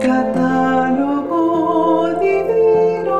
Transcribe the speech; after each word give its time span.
Catálogo 0.00 1.38
divino. 2.20 3.18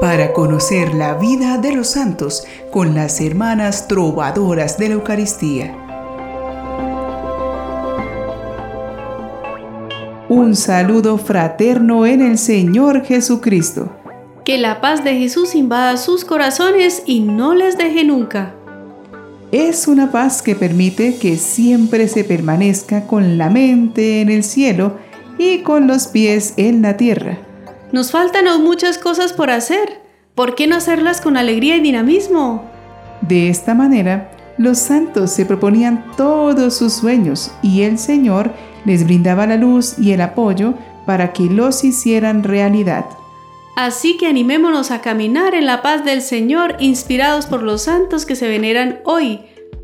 Para 0.00 0.32
conocer 0.34 0.94
la 0.94 1.14
vida 1.14 1.56
de 1.56 1.72
los 1.72 1.88
santos 1.88 2.46
con 2.70 2.94
las 2.94 3.20
hermanas 3.22 3.88
trovadoras 3.88 4.76
de 4.76 4.88
la 4.88 4.94
Eucaristía. 4.94 5.74
Un 10.28 10.54
saludo 10.54 11.16
fraterno 11.16 12.04
en 12.06 12.20
el 12.20 12.36
Señor 12.36 13.04
Jesucristo. 13.04 13.90
Que 14.44 14.58
la 14.58 14.82
paz 14.82 15.02
de 15.02 15.16
Jesús 15.18 15.54
invada 15.54 15.96
sus 15.96 16.26
corazones 16.26 17.02
y 17.06 17.20
no 17.20 17.54
les 17.54 17.78
deje 17.78 18.04
nunca. 18.04 18.54
Es 19.54 19.86
una 19.86 20.10
paz 20.10 20.42
que 20.42 20.56
permite 20.56 21.16
que 21.16 21.36
siempre 21.36 22.08
se 22.08 22.24
permanezca 22.24 23.06
con 23.06 23.38
la 23.38 23.50
mente 23.50 24.20
en 24.20 24.28
el 24.28 24.42
cielo 24.42 24.96
y 25.38 25.58
con 25.58 25.86
los 25.86 26.08
pies 26.08 26.54
en 26.56 26.82
la 26.82 26.96
tierra. 26.96 27.38
Nos 27.92 28.10
faltan 28.10 28.48
aún 28.48 28.64
muchas 28.64 28.98
cosas 28.98 29.32
por 29.32 29.50
hacer. 29.50 30.00
¿Por 30.34 30.56
qué 30.56 30.66
no 30.66 30.74
hacerlas 30.74 31.20
con 31.20 31.36
alegría 31.36 31.76
y 31.76 31.82
dinamismo? 31.82 32.68
De 33.20 33.48
esta 33.48 33.74
manera, 33.74 34.32
los 34.58 34.78
santos 34.78 35.30
se 35.30 35.46
proponían 35.46 36.04
todos 36.16 36.76
sus 36.76 36.92
sueños 36.94 37.52
y 37.62 37.82
el 37.82 37.96
Señor 37.96 38.50
les 38.84 39.04
brindaba 39.04 39.46
la 39.46 39.56
luz 39.56 40.00
y 40.00 40.10
el 40.10 40.22
apoyo 40.22 40.74
para 41.06 41.32
que 41.32 41.44
los 41.44 41.84
hicieran 41.84 42.42
realidad. 42.42 43.04
Así 43.76 44.16
que 44.16 44.26
animémonos 44.26 44.90
a 44.90 45.00
caminar 45.00 45.54
en 45.54 45.66
la 45.66 45.82
paz 45.82 46.04
del 46.04 46.22
Señor 46.22 46.76
inspirados 46.78 47.46
por 47.46 47.62
los 47.62 47.82
santos 47.82 48.24
que 48.24 48.36
se 48.36 48.48
veneran 48.48 49.00
hoy, 49.04 49.40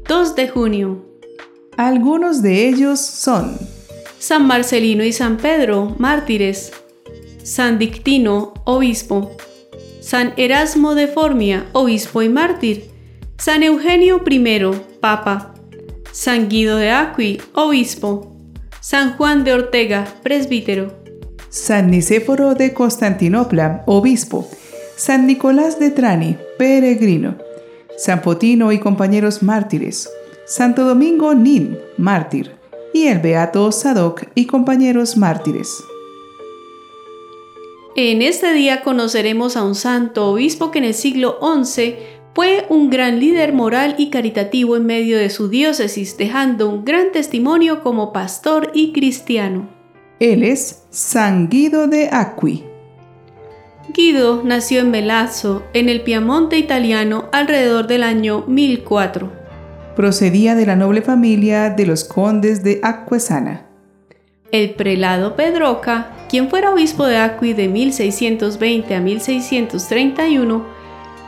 2 0.08 0.36
de 0.36 0.48
junio. 0.48 1.04
Algunos 1.76 2.42
de 2.42 2.68
ellos 2.68 3.00
son 3.00 3.58
San 4.18 4.46
Marcelino 4.46 5.02
y 5.02 5.12
San 5.12 5.38
Pedro, 5.38 5.94
mártires. 5.98 6.72
San 7.42 7.78
Dictino, 7.78 8.54
obispo. 8.64 9.36
San 10.00 10.34
Erasmo 10.36 10.94
de 10.94 11.08
Formia, 11.08 11.66
obispo 11.72 12.22
y 12.22 12.28
mártir. 12.28 12.90
San 13.38 13.62
Eugenio 13.62 14.22
I, 14.28 14.70
papa. 15.00 15.54
San 16.12 16.48
Guido 16.48 16.76
de 16.76 16.90
Acqui, 16.90 17.40
obispo. 17.54 18.36
San 18.80 19.16
Juan 19.16 19.42
de 19.42 19.54
Ortega, 19.54 20.06
presbítero. 20.22 20.99
San 21.50 21.90
Nicéforo 21.90 22.54
de 22.54 22.72
Constantinopla, 22.72 23.82
obispo, 23.86 24.48
San 24.96 25.26
Nicolás 25.26 25.80
de 25.80 25.90
Trani, 25.90 26.36
peregrino, 26.56 27.38
San 27.98 28.22
Potino 28.22 28.70
y 28.70 28.78
compañeros 28.78 29.42
mártires, 29.42 30.08
Santo 30.46 30.84
Domingo 30.84 31.34
Nin, 31.34 31.76
mártir, 31.98 32.52
y 32.94 33.08
el 33.08 33.18
Beato 33.18 33.72
Sadoc 33.72 34.28
y 34.36 34.46
compañeros 34.46 35.16
mártires. 35.16 35.82
En 37.96 38.22
este 38.22 38.52
día 38.52 38.82
conoceremos 38.82 39.56
a 39.56 39.64
un 39.64 39.74
santo 39.74 40.28
obispo 40.28 40.70
que 40.70 40.78
en 40.78 40.84
el 40.84 40.94
siglo 40.94 41.40
XI 41.42 41.96
fue 42.32 42.64
un 42.68 42.90
gran 42.90 43.18
líder 43.18 43.52
moral 43.52 43.96
y 43.98 44.10
caritativo 44.10 44.76
en 44.76 44.86
medio 44.86 45.18
de 45.18 45.30
su 45.30 45.48
diócesis, 45.48 46.16
dejando 46.16 46.68
un 46.68 46.84
gran 46.84 47.10
testimonio 47.10 47.82
como 47.82 48.12
pastor 48.12 48.70
y 48.72 48.92
cristiano. 48.92 49.79
Él 50.20 50.42
es 50.42 50.84
San 50.90 51.48
Guido 51.48 51.86
de 51.86 52.10
Acqui. 52.12 52.62
Guido 53.88 54.42
nació 54.44 54.80
en 54.80 54.90
Melazzo, 54.90 55.62
en 55.72 55.88
el 55.88 56.02
Piamonte 56.02 56.58
italiano, 56.58 57.30
alrededor 57.32 57.86
del 57.86 58.02
año 58.02 58.44
1004. 58.46 59.32
Procedía 59.96 60.54
de 60.54 60.66
la 60.66 60.76
noble 60.76 61.00
familia 61.00 61.70
de 61.70 61.86
los 61.86 62.04
condes 62.04 62.62
de 62.62 62.80
Acquesana. 62.82 63.66
El 64.52 64.74
prelado 64.74 65.36
Pedroca, 65.36 66.10
quien 66.28 66.50
fuera 66.50 66.70
obispo 66.70 67.06
de 67.06 67.16
Acqui 67.16 67.54
de 67.54 67.68
1620 67.68 68.94
a 68.94 69.00
1631, 69.00 70.66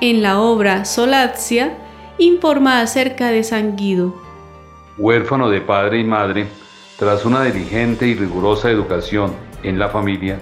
en 0.03 0.23
la 0.23 0.39
obra 0.39 0.85
Solazia, 0.85 1.79
informa 2.19 2.83
acerca 2.83 3.31
de 3.31 3.43
San 3.43 3.75
Guido. 3.75 4.15
Huérfano 4.99 5.49
de 5.49 5.63
padre 5.63 6.01
y 6.01 6.05
madre, 6.05 6.47
tras 7.03 7.25
una 7.25 7.43
diligente 7.43 8.07
y 8.07 8.15
rigurosa 8.15 8.71
educación 8.71 9.33
en 9.65 9.77
la 9.77 9.89
familia, 9.89 10.39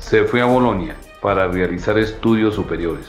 se 0.00 0.24
fue 0.24 0.40
a 0.40 0.46
Bolonia 0.46 0.96
para 1.20 1.46
realizar 1.46 1.96
estudios 1.96 2.56
superiores. 2.56 3.06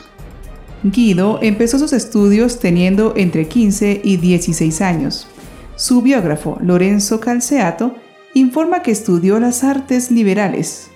Guido 0.83 1.39
empezó 1.41 1.79
sus 1.79 1.91
estudios 1.91 2.59
teniendo 2.59 3.15
entre 3.17 3.47
15 3.47 4.01
y 4.03 4.17
16 4.17 4.81
años. 4.81 5.27
Su 5.75 6.03
biógrafo, 6.03 6.59
Lorenzo 6.61 7.19
Calceato, 7.19 7.95
informa 8.35 8.83
que 8.83 8.91
estudió 8.91 9.39
las 9.39 9.63
artes 9.63 10.11
liberales. 10.11 10.91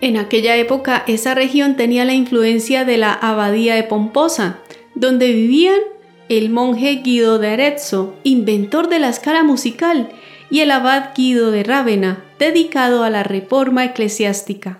En 0.00 0.16
aquella 0.16 0.56
época 0.56 1.04
esa 1.06 1.34
región 1.34 1.76
tenía 1.76 2.06
la 2.06 2.14
influencia 2.14 2.86
de 2.86 2.96
la 2.96 3.12
abadía 3.12 3.74
de 3.74 3.82
Pomposa, 3.82 4.60
donde 4.94 5.30
vivían 5.30 5.80
el 6.30 6.48
monje 6.48 7.02
Guido 7.04 7.38
de 7.38 7.48
Arezzo, 7.48 8.14
inventor 8.24 8.88
de 8.88 8.98
la 8.98 9.10
escala 9.10 9.44
musical, 9.44 10.08
y 10.50 10.60
el 10.60 10.70
abad 10.70 11.10
Guido 11.14 11.50
de 11.50 11.62
Rávena, 11.62 12.24
dedicado 12.38 13.04
a 13.04 13.10
la 13.10 13.22
reforma 13.22 13.84
eclesiástica. 13.84 14.78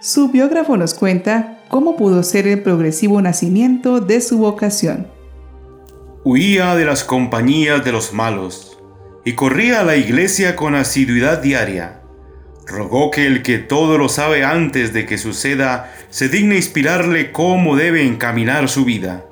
Su 0.00 0.30
biógrafo 0.30 0.76
nos 0.76 0.94
cuenta 0.94 1.58
cómo 1.68 1.96
pudo 1.96 2.22
ser 2.22 2.46
el 2.46 2.62
progresivo 2.62 3.20
nacimiento 3.20 4.00
de 4.00 4.20
su 4.20 4.38
vocación. 4.38 5.08
Huía 6.24 6.74
de 6.74 6.84
las 6.84 7.04
compañías 7.04 7.84
de 7.84 7.92
los 7.92 8.12
malos 8.12 8.78
y 9.24 9.34
corría 9.34 9.80
a 9.80 9.84
la 9.84 9.96
iglesia 9.96 10.56
con 10.56 10.74
asiduidad 10.74 11.42
diaria. 11.42 12.00
Rogó 12.66 13.10
que 13.10 13.26
el 13.26 13.42
que 13.42 13.58
todo 13.58 13.98
lo 13.98 14.08
sabe 14.08 14.44
antes 14.44 14.92
de 14.92 15.06
que 15.06 15.18
suceda 15.18 15.92
se 16.08 16.28
digne 16.28 16.56
inspirarle 16.56 17.32
cómo 17.32 17.76
debe 17.76 18.06
encaminar 18.06 18.68
su 18.68 18.84
vida. 18.84 19.26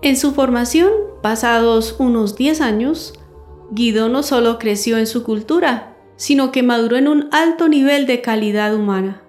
En 0.00 0.16
su 0.16 0.32
formación, 0.32 0.90
pasados 1.22 1.96
unos 1.98 2.36
10 2.36 2.60
años, 2.60 3.14
Guido 3.74 4.10
no 4.10 4.22
solo 4.22 4.58
creció 4.58 4.98
en 4.98 5.06
su 5.06 5.22
cultura, 5.22 5.96
sino 6.16 6.52
que 6.52 6.62
maduró 6.62 6.98
en 6.98 7.08
un 7.08 7.28
alto 7.32 7.68
nivel 7.68 8.06
de 8.06 8.20
calidad 8.20 8.74
humana. 8.74 9.22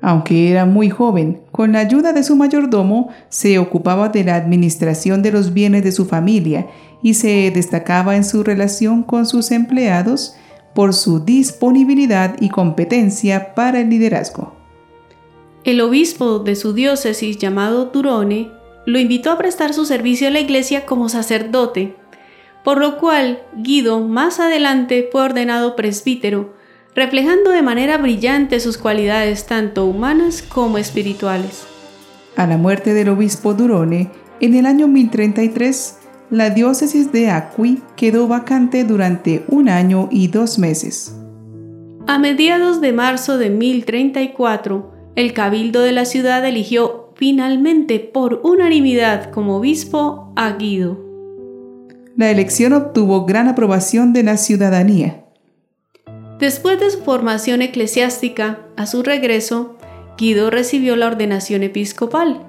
Aunque 0.00 0.50
era 0.50 0.64
muy 0.64 0.88
joven, 0.88 1.42
con 1.52 1.72
la 1.72 1.80
ayuda 1.80 2.14
de 2.14 2.22
su 2.22 2.34
mayordomo 2.34 3.10
se 3.28 3.58
ocupaba 3.58 4.08
de 4.08 4.24
la 4.24 4.36
administración 4.36 5.22
de 5.22 5.32
los 5.32 5.52
bienes 5.52 5.84
de 5.84 5.92
su 5.92 6.06
familia 6.06 6.66
y 7.02 7.14
se 7.14 7.50
destacaba 7.50 8.16
en 8.16 8.24
su 8.24 8.42
relación 8.42 9.02
con 9.02 9.26
sus 9.26 9.50
empleados 9.50 10.34
por 10.74 10.94
su 10.94 11.20
disponibilidad 11.22 12.36
y 12.40 12.48
competencia 12.48 13.54
para 13.54 13.80
el 13.80 13.90
liderazgo. 13.90 14.54
El 15.64 15.82
obispo 15.82 16.38
de 16.38 16.56
su 16.56 16.72
diócesis 16.72 17.36
llamado 17.36 17.86
Durone 17.86 18.50
lo 18.86 18.98
invitó 18.98 19.30
a 19.30 19.36
prestar 19.36 19.74
su 19.74 19.84
servicio 19.84 20.28
a 20.28 20.30
la 20.30 20.40
iglesia 20.40 20.86
como 20.86 21.10
sacerdote 21.10 21.97
por 22.68 22.80
lo 22.80 22.98
cual 22.98 23.38
Guido 23.56 24.00
más 24.00 24.40
adelante 24.40 25.08
fue 25.10 25.22
ordenado 25.22 25.74
presbítero, 25.74 26.52
reflejando 26.94 27.50
de 27.50 27.62
manera 27.62 27.96
brillante 27.96 28.60
sus 28.60 28.76
cualidades 28.76 29.46
tanto 29.46 29.86
humanas 29.86 30.42
como 30.42 30.76
espirituales. 30.76 31.66
A 32.36 32.46
la 32.46 32.58
muerte 32.58 32.92
del 32.92 33.08
obispo 33.08 33.54
Durone, 33.54 34.10
en 34.40 34.52
el 34.52 34.66
año 34.66 34.86
1033, 34.86 35.96
la 36.28 36.50
diócesis 36.50 37.10
de 37.10 37.30
Acqui 37.30 37.80
quedó 37.96 38.28
vacante 38.28 38.84
durante 38.84 39.46
un 39.48 39.70
año 39.70 40.10
y 40.12 40.28
dos 40.28 40.58
meses. 40.58 41.16
A 42.06 42.18
mediados 42.18 42.82
de 42.82 42.92
marzo 42.92 43.38
de 43.38 43.48
1034, 43.48 44.92
el 45.16 45.32
cabildo 45.32 45.80
de 45.80 45.92
la 45.92 46.04
ciudad 46.04 46.44
eligió 46.44 47.14
finalmente 47.16 47.98
por 47.98 48.42
unanimidad 48.44 49.30
como 49.30 49.56
obispo 49.56 50.34
a 50.36 50.50
Guido 50.50 51.07
la 52.18 52.32
elección 52.32 52.72
obtuvo 52.72 53.26
gran 53.26 53.46
aprobación 53.46 54.12
de 54.12 54.24
la 54.24 54.36
ciudadanía. 54.38 55.24
Después 56.40 56.80
de 56.80 56.90
su 56.90 57.04
formación 57.04 57.62
eclesiástica, 57.62 58.58
a 58.76 58.86
su 58.86 59.04
regreso, 59.04 59.76
Guido 60.18 60.50
recibió 60.50 60.96
la 60.96 61.06
ordenación 61.06 61.62
episcopal. 61.62 62.44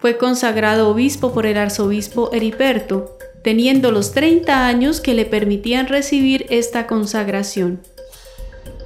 Fue 0.00 0.18
consagrado 0.18 0.88
obispo 0.88 1.32
por 1.32 1.46
el 1.46 1.58
arzobispo 1.58 2.32
Heriberto, 2.32 3.16
teniendo 3.44 3.92
los 3.92 4.10
30 4.10 4.66
años 4.66 5.00
que 5.00 5.14
le 5.14 5.26
permitían 5.26 5.86
recibir 5.86 6.46
esta 6.50 6.88
consagración. 6.88 7.82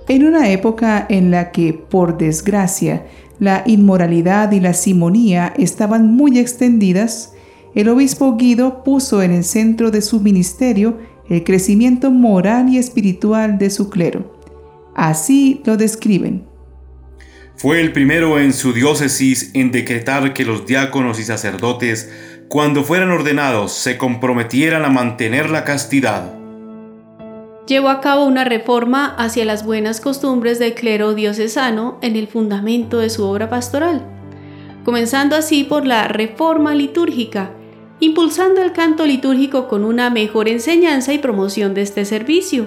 En 0.09 0.27
una 0.27 0.51
época 0.51 1.07
en 1.09 1.31
la 1.31 1.53
que, 1.53 1.73
por 1.73 2.19
desgracia, 2.19 3.07
la 3.41 3.63
inmoralidad 3.65 4.53
y 4.53 4.61
la 4.61 4.75
simonía 4.75 5.55
estaban 5.57 6.13
muy 6.13 6.39
extendidas, 6.39 7.33
el 7.75 7.89
obispo 7.89 8.37
Guido 8.37 8.83
puso 8.83 9.23
en 9.23 9.33
el 9.33 9.45
centro 9.45 9.91
de 9.91 10.03
su 10.03 10.21
ministerio 10.21 10.99
el 11.29 11.45
crecimiento 11.45 12.11
moral 12.11 12.69
y 12.69 12.79
espiritual 12.79 13.59
de 13.59 13.71
su 13.71 13.91
clero. 13.91 14.35
Así 14.95 15.61
lo 15.65 15.77
describen. 15.77 16.47
Fue 17.57 17.81
el 17.81 17.93
primero 17.93 18.39
en 18.39 18.53
su 18.53 18.73
diócesis 18.73 19.51
en 19.55 19.73
decretar 19.73 20.33
que 20.33 20.45
los 20.45 20.65
diáconos 20.65 21.19
y 21.19 21.25
sacerdotes, 21.25 22.11
cuando 22.49 22.85
fueran 22.85 23.11
ordenados, 23.11 23.73
se 23.73 23.99
comprometieran 23.99 24.85
a 24.85 24.91
mantener 24.91 25.51
la 25.51 25.65
castidad. 25.65 26.35
llevó 27.67 27.91
a 27.91 28.01
cabo 28.01 28.25
una 28.25 28.45
reforma 28.45 29.15
hacia 29.19 29.45
las 29.45 29.63
buenas 29.65 30.01
costumbres 30.01 30.59
del 30.59 30.75
clero 30.75 31.15
diocesano 31.15 31.99
en 32.01 32.17
el 32.17 32.27
fundamento 32.27 32.99
de 32.99 33.11
su 33.11 33.25
obra 33.25 33.51
pastoral, 33.51 34.07
comenzando 34.85 35.37
así 35.37 35.65
por 35.65 35.87
la 35.87 36.09
reforma 36.09 36.75
litúrgica, 36.75 37.51
impulsando 38.01 38.63
el 38.63 38.73
canto 38.73 39.07
litúrgico 39.07 39.69
con 39.69 39.85
una 39.85 40.11
mejor 40.11 40.49
enseñanza 40.49 41.13
y 41.13 41.19
promoción 41.19 41.75
de 41.75 41.83
este 41.83 42.05
servicio. 42.05 42.67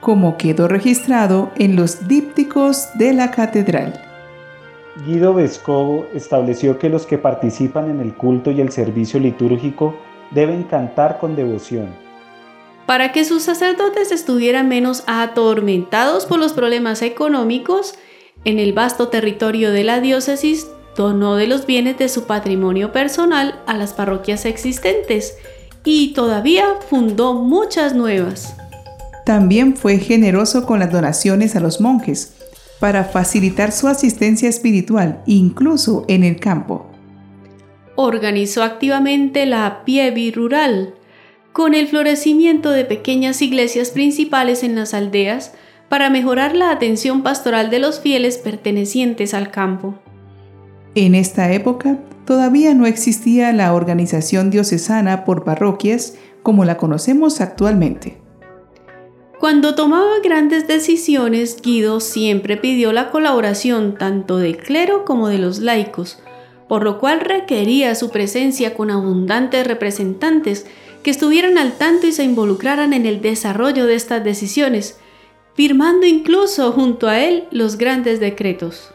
Como 0.00 0.36
quedó 0.36 0.68
registrado 0.68 1.50
en 1.56 1.76
los 1.76 2.08
dípticos 2.08 2.88
de 2.94 3.12
la 3.12 3.30
catedral. 3.30 4.04
Guido 5.06 5.34
Vescovo 5.34 6.06
estableció 6.14 6.78
que 6.78 6.88
los 6.88 7.06
que 7.06 7.18
participan 7.18 7.90
en 7.90 8.00
el 8.00 8.14
culto 8.14 8.50
y 8.50 8.60
el 8.60 8.70
servicio 8.72 9.20
litúrgico 9.20 9.94
deben 10.30 10.64
cantar 10.64 11.18
con 11.18 11.36
devoción. 11.36 11.88
Para 12.86 13.12
que 13.12 13.24
sus 13.24 13.42
sacerdotes 13.42 14.12
estuvieran 14.12 14.68
menos 14.68 15.04
atormentados 15.06 16.26
por 16.26 16.38
los 16.38 16.52
problemas 16.52 17.02
económicos, 17.02 17.94
en 18.44 18.58
el 18.58 18.72
vasto 18.72 19.08
territorio 19.08 19.72
de 19.72 19.84
la 19.84 20.00
diócesis 20.00 20.68
donó 20.98 21.36
de 21.36 21.46
los 21.46 21.64
bienes 21.64 21.96
de 21.96 22.08
su 22.08 22.26
patrimonio 22.26 22.90
personal 22.90 23.62
a 23.66 23.76
las 23.76 23.92
parroquias 23.92 24.44
existentes 24.44 25.36
y 25.84 26.12
todavía 26.12 26.66
fundó 26.90 27.34
muchas 27.34 27.94
nuevas. 27.94 28.56
También 29.24 29.76
fue 29.76 29.98
generoso 29.98 30.66
con 30.66 30.80
las 30.80 30.90
donaciones 30.90 31.54
a 31.54 31.60
los 31.60 31.80
monjes 31.80 32.34
para 32.80 33.04
facilitar 33.04 33.70
su 33.70 33.86
asistencia 33.86 34.48
espiritual, 34.48 35.22
incluso 35.26 36.04
en 36.08 36.24
el 36.24 36.40
campo. 36.40 36.90
Organizó 37.94 38.64
activamente 38.64 39.46
la 39.46 39.84
Pievi 39.84 40.32
rural, 40.32 40.94
con 41.52 41.74
el 41.74 41.86
florecimiento 41.86 42.70
de 42.70 42.84
pequeñas 42.84 43.40
iglesias 43.40 43.90
principales 43.90 44.64
en 44.64 44.74
las 44.74 44.94
aldeas 44.94 45.52
para 45.88 46.10
mejorar 46.10 46.56
la 46.56 46.72
atención 46.72 47.22
pastoral 47.22 47.70
de 47.70 47.78
los 47.78 48.00
fieles 48.00 48.38
pertenecientes 48.38 49.32
al 49.32 49.52
campo. 49.52 50.00
En 51.00 51.14
esta 51.14 51.52
época 51.52 51.96
todavía 52.24 52.74
no 52.74 52.84
existía 52.84 53.52
la 53.52 53.72
organización 53.72 54.50
diocesana 54.50 55.24
por 55.24 55.44
parroquias 55.44 56.14
como 56.42 56.64
la 56.64 56.76
conocemos 56.76 57.40
actualmente. 57.40 58.18
Cuando 59.38 59.76
tomaba 59.76 60.18
grandes 60.24 60.66
decisiones, 60.66 61.62
Guido 61.62 62.00
siempre 62.00 62.56
pidió 62.56 62.92
la 62.92 63.12
colaboración 63.12 63.94
tanto 63.94 64.38
del 64.38 64.56
clero 64.56 65.04
como 65.04 65.28
de 65.28 65.38
los 65.38 65.60
laicos, 65.60 66.18
por 66.68 66.82
lo 66.82 66.98
cual 66.98 67.20
requería 67.20 67.94
su 67.94 68.10
presencia 68.10 68.74
con 68.74 68.90
abundantes 68.90 69.68
representantes 69.68 70.66
que 71.04 71.12
estuvieran 71.12 71.58
al 71.58 71.74
tanto 71.74 72.08
y 72.08 72.12
se 72.12 72.24
involucraran 72.24 72.92
en 72.92 73.06
el 73.06 73.22
desarrollo 73.22 73.86
de 73.86 73.94
estas 73.94 74.24
decisiones, 74.24 74.98
firmando 75.54 76.08
incluso 76.08 76.72
junto 76.72 77.06
a 77.06 77.20
él 77.20 77.44
los 77.52 77.78
grandes 77.78 78.18
decretos. 78.18 78.92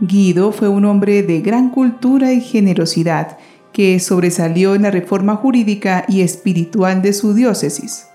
Guido 0.00 0.52
fue 0.52 0.68
un 0.68 0.84
hombre 0.84 1.22
de 1.22 1.40
gran 1.40 1.70
cultura 1.70 2.32
y 2.32 2.40
generosidad 2.40 3.38
que 3.72 3.98
sobresalió 3.98 4.74
en 4.74 4.82
la 4.82 4.90
reforma 4.90 5.36
jurídica 5.36 6.04
y 6.08 6.20
espiritual 6.20 7.02
de 7.02 7.12
su 7.12 7.34
diócesis. 7.34 8.06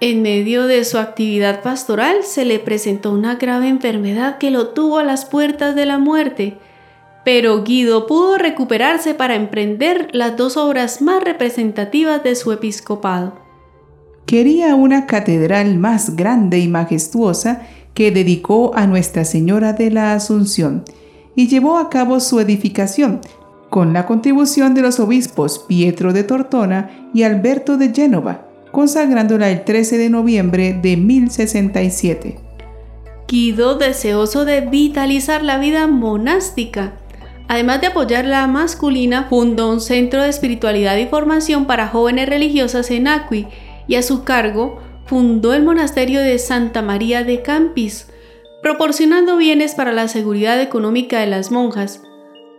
En 0.00 0.22
medio 0.22 0.68
de 0.68 0.84
su 0.84 0.98
actividad 0.98 1.62
pastoral 1.62 2.18
se 2.22 2.44
le 2.44 2.60
presentó 2.60 3.12
una 3.12 3.34
grave 3.34 3.66
enfermedad 3.66 4.38
que 4.38 4.52
lo 4.52 4.68
tuvo 4.68 4.98
a 4.98 5.04
las 5.04 5.24
puertas 5.24 5.74
de 5.74 5.86
la 5.86 5.98
muerte, 5.98 6.58
pero 7.24 7.64
Guido 7.64 8.06
pudo 8.06 8.38
recuperarse 8.38 9.14
para 9.14 9.34
emprender 9.34 10.08
las 10.12 10.36
dos 10.36 10.56
obras 10.56 11.02
más 11.02 11.24
representativas 11.24 12.22
de 12.22 12.36
su 12.36 12.52
episcopado. 12.52 13.34
Quería 14.26 14.74
una 14.76 15.06
catedral 15.06 15.78
más 15.78 16.14
grande 16.14 16.58
y 16.58 16.68
majestuosa 16.68 17.62
que 17.98 18.12
dedicó 18.12 18.70
a 18.76 18.86
Nuestra 18.86 19.24
Señora 19.24 19.72
de 19.72 19.90
la 19.90 20.12
Asunción 20.12 20.84
y 21.34 21.48
llevó 21.48 21.78
a 21.78 21.90
cabo 21.90 22.20
su 22.20 22.38
edificación 22.38 23.20
con 23.70 23.92
la 23.92 24.06
contribución 24.06 24.72
de 24.72 24.82
los 24.82 25.00
obispos 25.00 25.64
Pietro 25.66 26.12
de 26.12 26.22
Tortona 26.22 27.10
y 27.12 27.24
Alberto 27.24 27.76
de 27.76 27.92
Génova 27.92 28.46
consagrándola 28.70 29.50
el 29.50 29.64
13 29.64 29.98
de 29.98 30.10
noviembre 30.10 30.78
de 30.80 30.96
1067. 30.96 32.38
Guido, 33.26 33.74
deseoso 33.74 34.44
de 34.44 34.60
vitalizar 34.60 35.42
la 35.42 35.58
vida 35.58 35.88
monástica, 35.88 36.92
además 37.48 37.80
de 37.80 37.88
apoyar 37.88 38.26
la 38.26 38.46
masculina, 38.46 39.26
fundó 39.28 39.72
un 39.72 39.80
centro 39.80 40.22
de 40.22 40.28
espiritualidad 40.28 40.96
y 40.98 41.06
formación 41.06 41.66
para 41.66 41.88
jóvenes 41.88 42.28
religiosas 42.28 42.92
en 42.92 43.08
Acui 43.08 43.48
y 43.88 43.96
a 43.96 44.04
su 44.04 44.22
cargo 44.22 44.86
fundó 45.08 45.54
el 45.54 45.64
monasterio 45.64 46.20
de 46.20 46.38
Santa 46.38 46.82
María 46.82 47.24
de 47.24 47.40
Campis, 47.40 48.08
proporcionando 48.62 49.38
bienes 49.38 49.74
para 49.74 49.90
la 49.90 50.06
seguridad 50.06 50.60
económica 50.60 51.20
de 51.20 51.26
las 51.26 51.50
monjas, 51.50 52.02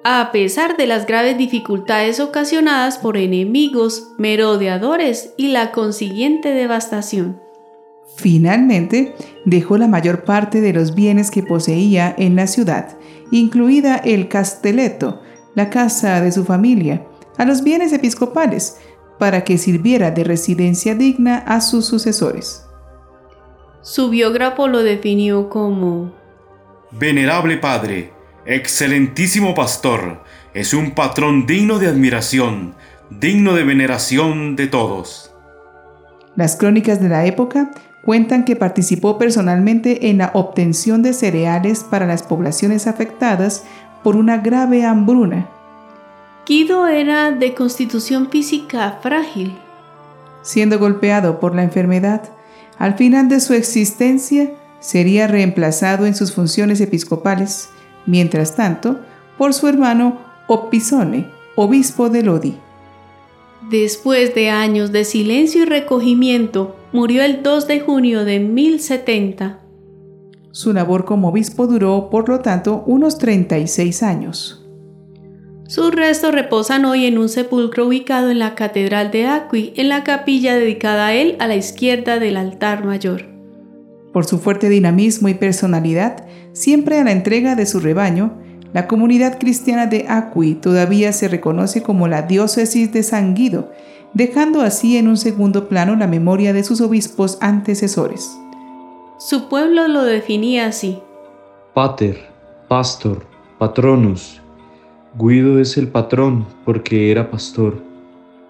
a 0.03 0.31
pesar 0.31 0.75
de 0.75 0.87
las 0.87 1.05
graves 1.05 1.37
dificultades 1.37 2.19
ocasionadas 2.19 2.97
por 2.97 3.17
enemigos, 3.17 4.13
merodeadores 4.17 5.35
y 5.37 5.49
la 5.49 5.71
consiguiente 5.71 6.49
devastación. 6.49 7.39
Finalmente, 8.15 9.13
dejó 9.45 9.77
la 9.77 9.87
mayor 9.87 10.23
parte 10.23 10.59
de 10.59 10.73
los 10.73 10.95
bienes 10.95 11.29
que 11.29 11.43
poseía 11.43 12.15
en 12.17 12.35
la 12.35 12.47
ciudad, 12.47 12.97
incluida 13.29 13.97
el 13.97 14.27
castelletto, 14.27 15.21
la 15.53 15.69
casa 15.69 16.19
de 16.19 16.31
su 16.31 16.45
familia, 16.45 17.05
a 17.37 17.45
los 17.45 17.63
bienes 17.63 17.93
episcopales, 17.93 18.77
para 19.19 19.43
que 19.43 19.57
sirviera 19.57 20.11
de 20.11 20.23
residencia 20.23 20.95
digna 20.95 21.37
a 21.39 21.61
sus 21.61 21.85
sucesores. 21.85 22.65
Su 23.81 24.09
biógrafo 24.09 24.67
lo 24.67 24.81
definió 24.81 25.49
como 25.49 26.13
Venerable 26.91 27.57
Padre, 27.57 28.13
Excelentísimo 28.45 29.53
pastor, 29.53 30.23
es 30.55 30.73
un 30.73 30.91
patrón 30.95 31.45
digno 31.45 31.77
de 31.77 31.87
admiración, 31.87 32.73
digno 33.11 33.53
de 33.53 33.63
veneración 33.63 34.55
de 34.55 34.65
todos. 34.65 35.31
Las 36.35 36.55
crónicas 36.55 36.99
de 36.99 37.09
la 37.09 37.25
época 37.25 37.69
cuentan 38.03 38.45
que 38.45 38.55
participó 38.55 39.19
personalmente 39.19 40.09
en 40.09 40.17
la 40.17 40.31
obtención 40.33 41.03
de 41.03 41.13
cereales 41.13 41.83
para 41.83 42.07
las 42.07 42.23
poblaciones 42.23 42.87
afectadas 42.87 43.65
por 44.03 44.15
una 44.15 44.37
grave 44.37 44.83
hambruna. 44.83 45.47
Guido 46.49 46.87
era 46.87 47.29
de 47.29 47.53
constitución 47.53 48.31
física 48.31 48.97
frágil. 49.03 49.55
Siendo 50.41 50.79
golpeado 50.79 51.39
por 51.39 51.53
la 51.53 51.61
enfermedad, 51.61 52.23
al 52.79 52.95
final 52.95 53.29
de 53.29 53.39
su 53.39 53.53
existencia 53.53 54.53
sería 54.79 55.27
reemplazado 55.27 56.07
en 56.07 56.15
sus 56.15 56.33
funciones 56.33 56.81
episcopales 56.81 57.69
mientras 58.07 58.55
tanto, 58.55 58.99
por 59.37 59.53
su 59.53 59.67
hermano 59.67 60.17
Opisone, 60.47 61.27
obispo 61.55 62.09
de 62.09 62.23
Lodi. 62.23 62.55
Después 63.69 64.33
de 64.33 64.49
años 64.49 64.91
de 64.91 65.05
silencio 65.05 65.61
y 65.61 65.65
recogimiento, 65.65 66.75
murió 66.91 67.21
el 67.21 67.43
2 67.43 67.67
de 67.67 67.79
junio 67.81 68.25
de 68.25 68.39
1070. 68.39 69.59
Su 70.51 70.73
labor 70.73 71.05
como 71.05 71.29
obispo 71.29 71.67
duró, 71.67 72.09
por 72.09 72.27
lo 72.27 72.39
tanto, 72.39 72.83
unos 72.87 73.19
36 73.19 74.01
años. 74.01 74.58
Sus 75.69 75.91
restos 75.91 76.33
reposan 76.33 76.83
hoy 76.83 77.05
en 77.05 77.17
un 77.17 77.29
sepulcro 77.29 77.87
ubicado 77.87 78.29
en 78.29 78.39
la 78.39 78.55
Catedral 78.55 79.11
de 79.11 79.27
Acqui, 79.27 79.71
en 79.77 79.87
la 79.87 80.03
capilla 80.03 80.55
dedicada 80.55 81.07
a 81.07 81.13
él 81.13 81.37
a 81.39 81.47
la 81.47 81.55
izquierda 81.55 82.19
del 82.19 82.35
altar 82.35 82.83
mayor. 82.83 83.25
Por 84.11 84.25
su 84.25 84.39
fuerte 84.39 84.67
dinamismo 84.67 85.29
y 85.29 85.35
personalidad, 85.35 86.25
Siempre 86.53 86.99
a 86.99 87.03
la 87.03 87.11
entrega 87.11 87.55
de 87.55 87.65
su 87.65 87.79
rebaño, 87.79 88.33
la 88.73 88.87
comunidad 88.87 89.39
cristiana 89.39 89.85
de 89.85 90.05
Acui 90.09 90.55
todavía 90.55 91.13
se 91.13 91.27
reconoce 91.27 91.83
como 91.83 92.07
la 92.07 92.23
diócesis 92.23 92.91
de 92.91 93.03
San 93.03 93.35
Guido, 93.35 93.71
dejando 94.13 94.61
así 94.61 94.97
en 94.97 95.07
un 95.07 95.17
segundo 95.17 95.69
plano 95.69 95.95
la 95.95 96.07
memoria 96.07 96.53
de 96.53 96.63
sus 96.63 96.81
obispos 96.81 97.37
antecesores. 97.41 98.37
Su 99.19 99.47
pueblo 99.47 99.87
lo 99.87 100.03
definía 100.03 100.67
así. 100.67 100.99
Pater, 101.73 102.17
pastor, 102.67 103.25
patronus. 103.57 104.38
Guido 105.17 105.59
es 105.59 105.75
el 105.77 105.87
patrón 105.87 106.45
porque 106.65 107.11
era 107.11 107.31
pastor. 107.31 107.81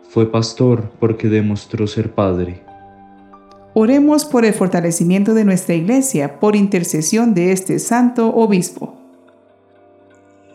Fue 0.10 0.30
pastor 0.30 0.92
porque 1.00 1.30
demostró 1.30 1.88
ser 1.88 2.12
padre. 2.12 2.62
Oremos 3.74 4.25
por 4.25 4.44
el 4.44 4.54
fortalecimiento 4.54 5.34
de 5.34 5.46
nuestra 5.46 5.75
iglesia 5.75 6.39
por 6.39 6.56
intercesión 6.56 7.34
de 7.34 7.54
este 7.54 7.80
santo 7.80 8.28
obispo. 8.36 8.96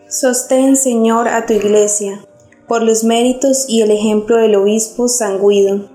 Sostén, 0.07 0.75
Señor, 0.77 1.27
a 1.27 1.47
tu 1.47 1.53
iglesia, 1.53 2.23
por 2.67 2.83
los 2.83 3.03
méritos 3.03 3.65
y 3.67 3.81
el 3.81 3.89
ejemplo 3.89 4.37
del 4.37 4.55
obispo 4.55 5.07
San 5.07 5.39
Guido. 5.39 5.89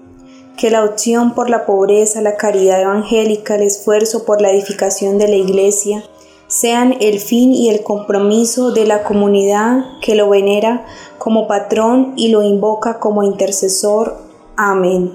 Que 0.59 0.71
la 0.71 0.85
opción 0.85 1.35
por 1.35 1.49
la 1.49 1.67
pobreza, 1.67 2.21
la 2.21 2.37
caridad 2.37 2.83
evangélica, 2.83 3.55
el 3.55 3.63
esfuerzo 3.63 4.25
por 4.25 4.43
la 4.43 4.51
edificación 4.51 5.19
de 5.19 5.29
la 5.29 5.37
iglesia, 5.37 6.03
sean 6.51 6.97
el 7.01 7.21
fin 7.21 7.53
y 7.53 7.71
el 7.71 7.85
compromiso 7.85 8.73
de 8.73 8.85
la 8.85 9.05
comunidad 9.05 9.85
que 10.03 10.17
lo 10.17 10.29
venera 10.29 10.85
como 11.17 11.47
patrón 11.47 12.15
y 12.17 12.29
lo 12.29 12.43
invoca 12.43 12.99
como 12.99 13.23
intercesor. 13.23 14.19
Amén. 14.57 15.13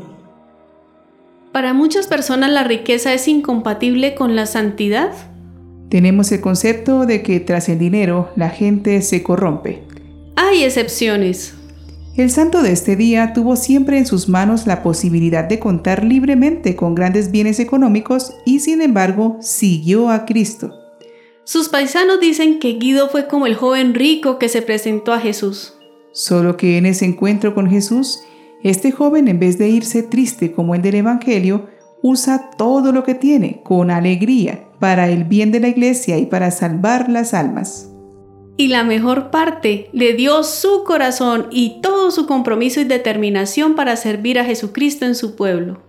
Para 1.51 1.73
muchas 1.73 2.07
personas 2.07 2.51
la 2.51 2.63
riqueza 2.63 3.13
es 3.13 3.27
incompatible 3.27 4.15
con 4.15 4.35
la 4.35 4.45
santidad. 4.45 5.11
Tenemos 5.89 6.31
el 6.31 6.39
concepto 6.39 7.05
de 7.05 7.21
que 7.21 7.41
tras 7.41 7.67
el 7.67 7.79
dinero 7.79 8.29
la 8.37 8.49
gente 8.49 9.01
se 9.01 9.21
corrompe. 9.21 9.83
Hay 10.37 10.63
excepciones. 10.63 11.53
El 12.15 12.31
santo 12.31 12.61
de 12.61 12.71
este 12.71 12.95
día 12.95 13.33
tuvo 13.33 13.57
siempre 13.57 13.97
en 13.97 14.05
sus 14.05 14.29
manos 14.29 14.67
la 14.67 14.83
posibilidad 14.83 15.43
de 15.43 15.59
contar 15.59 16.05
libremente 16.05 16.77
con 16.77 16.95
grandes 16.95 17.29
bienes 17.29 17.59
económicos 17.59 18.33
y 18.45 18.61
sin 18.61 18.81
embargo 18.81 19.35
siguió 19.41 20.09
a 20.09 20.25
Cristo. 20.25 20.84
Sus 21.45 21.69
paisanos 21.69 22.19
dicen 22.19 22.57
que 22.57 22.73
Guido 22.73 23.07
fue 23.07 23.27
como 23.27 23.45
el 23.45 23.53
joven 23.53 23.93
rico 23.93 24.39
que 24.39 24.49
se 24.49 24.63
presentó 24.63 25.13
a 25.13 25.19
Jesús. 25.19 25.75
Solo 26.11 26.57
que 26.57 26.77
en 26.77 26.87
ese 26.87 27.05
encuentro 27.05 27.53
con 27.53 27.69
Jesús, 27.69 28.23
este 28.63 28.91
joven 28.91 29.27
en 29.27 29.39
vez 29.39 29.59
de 29.59 29.69
irse 29.69 30.01
triste 30.01 30.51
como 30.51 30.73
el 30.73 30.81
del 30.81 30.95
Evangelio, 30.95 31.67
usa 32.01 32.49
todo 32.57 32.91
lo 32.91 33.03
que 33.03 33.13
tiene 33.13 33.61
con 33.63 33.91
alegría 33.91 34.67
para 34.79 35.07
el 35.07 35.23
bien 35.23 35.51
de 35.51 35.59
la 35.59 35.67
iglesia 35.67 36.17
y 36.17 36.25
para 36.25 36.49
salvar 36.49 37.09
las 37.09 37.35
almas. 37.35 37.91
Y 38.57 38.69
la 38.69 38.83
mejor 38.83 39.29
parte, 39.29 39.89
le 39.93 40.13
dio 40.13 40.41
su 40.41 40.83
corazón 40.83 41.45
y 41.51 41.79
todo 41.81 42.09
su 42.09 42.25
compromiso 42.25 42.81
y 42.81 42.85
determinación 42.85 43.75
para 43.75 43.97
servir 43.97 44.39
a 44.39 44.45
Jesucristo 44.45 45.05
en 45.05 45.13
su 45.13 45.35
pueblo. 45.35 45.84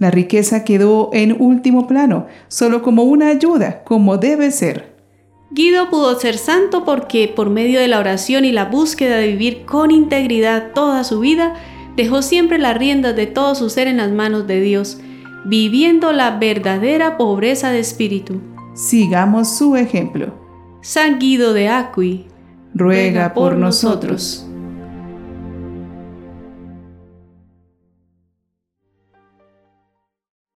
La 0.00 0.10
riqueza 0.10 0.64
quedó 0.64 1.10
en 1.12 1.36
último 1.38 1.86
plano, 1.86 2.26
solo 2.48 2.80
como 2.80 3.02
una 3.02 3.28
ayuda, 3.28 3.84
como 3.84 4.16
debe 4.16 4.50
ser. 4.50 4.96
Guido 5.50 5.90
pudo 5.90 6.18
ser 6.18 6.38
santo 6.38 6.86
porque, 6.86 7.28
por 7.28 7.50
medio 7.50 7.80
de 7.80 7.86
la 7.86 7.98
oración 7.98 8.46
y 8.46 8.50
la 8.50 8.64
búsqueda 8.64 9.18
de 9.18 9.26
vivir 9.26 9.66
con 9.66 9.90
integridad 9.90 10.72
toda 10.74 11.04
su 11.04 11.20
vida, 11.20 11.54
dejó 11.96 12.22
siempre 12.22 12.58
las 12.58 12.78
riendas 12.78 13.14
de 13.14 13.26
todo 13.26 13.54
su 13.54 13.68
ser 13.68 13.88
en 13.88 13.98
las 13.98 14.10
manos 14.10 14.46
de 14.46 14.62
Dios, 14.62 14.98
viviendo 15.44 16.12
la 16.12 16.38
verdadera 16.38 17.18
pobreza 17.18 17.70
de 17.70 17.80
espíritu. 17.80 18.40
Sigamos 18.74 19.58
su 19.58 19.76
ejemplo. 19.76 20.32
San 20.80 21.18
Guido 21.18 21.52
de 21.52 21.68
Acui, 21.68 22.26
ruega 22.72 23.34
por 23.34 23.54
nosotros. 23.54 24.49